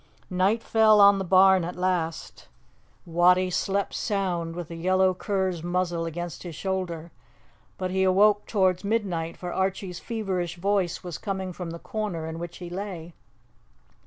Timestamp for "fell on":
0.63-1.19